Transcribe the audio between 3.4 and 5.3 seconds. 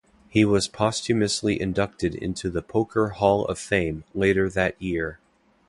of Fame later that year.